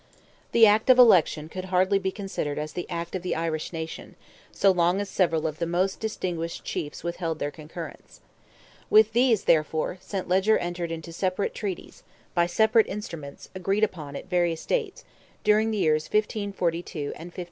[0.51, 4.15] The Act of Election could hardly be considered as the Act of the Irish nation,
[4.51, 8.19] so long as several of the most distinguished chiefs withheld their concurrence.
[8.89, 12.01] With these, therefore, Saint Leger entered into separate treaties,
[12.33, 15.03] by separate instruments, agreed upon, at various dates,
[15.43, 17.39] during the years 1542 and 1543.